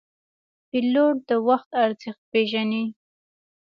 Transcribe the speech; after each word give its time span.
پیلوټ 0.69 1.15
د 1.29 1.31
وخت 1.47 1.69
ارزښت 1.83 2.21
پېژني. 2.31 2.85